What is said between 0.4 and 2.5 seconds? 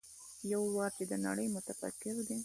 يو وايي چې د نړۍ متفکر دی.